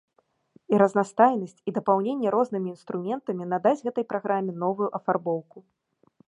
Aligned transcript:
І 0.75 0.77
разнастайнасць, 0.81 1.59
і 1.71 1.73
дапаўненне 1.77 2.31
рознымі 2.37 2.73
інструментамі 2.77 3.43
надасць 3.53 3.85
гэтай 3.89 4.05
праграме 4.15 4.51
новую 4.65 4.89
афарбоўку. 5.01 5.57